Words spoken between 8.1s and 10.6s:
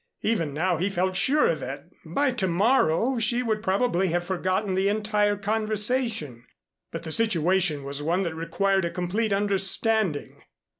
that required a complete understanding.